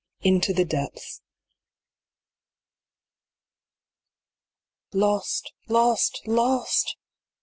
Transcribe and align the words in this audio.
INTO 0.21 0.51
THE 0.51 0.65
DEPTHS. 0.65 1.21
TOST 4.91 5.53
lost 5.69 6.21
lost 6.25 6.97